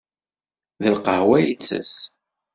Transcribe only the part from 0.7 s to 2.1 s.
D lqahwa i itess.